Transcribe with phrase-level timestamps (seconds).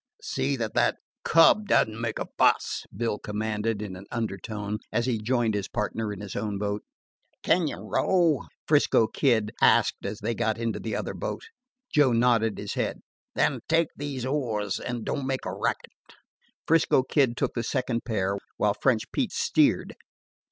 [0.23, 5.19] "See that that cub don't make a fuss," Bill commanded in an undertone, as he
[5.21, 6.81] joined his partner in his own boat.
[7.43, 11.43] "Can you row?" 'Frisco Kid asked as they got into the other boat.
[11.93, 13.01] Joe nodded his head.
[13.35, 15.91] "Then take these oars, and don't make a racket."
[16.65, 19.93] 'Frisco Kid took the second pair, while French Pete steered.